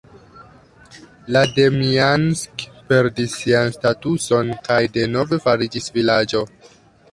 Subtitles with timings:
[1.35, 6.45] La Demjansk perdis sian statuson kaj denove fariĝis vilaĝo.